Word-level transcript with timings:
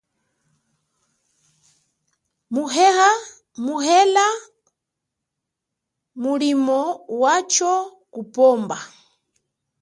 Muhela 3.65 4.27
mulimo 6.23 6.79
wacho 7.21 7.71
kupomba. 8.13 8.77